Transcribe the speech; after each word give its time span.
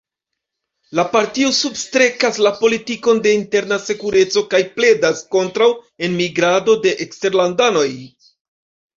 La 0.99 1.03
partio 1.15 1.49
substrekas 1.55 2.39
la 2.45 2.51
politikon 2.61 3.19
de 3.27 3.33
interna 3.39 3.77
sekureco 3.83 4.43
kaj 4.53 4.61
pledas 4.79 5.21
kontraŭ 5.35 5.67
enmigrado 6.07 6.75
de 6.87 6.95
eksterlandanoj. 7.07 7.85